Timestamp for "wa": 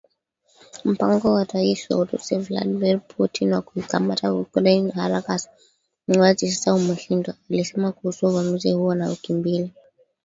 1.35-1.43, 1.89-1.95, 3.53-3.61, 8.87-9.07